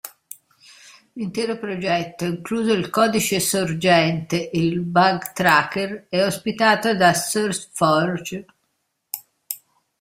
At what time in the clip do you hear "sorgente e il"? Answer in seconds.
3.39-4.79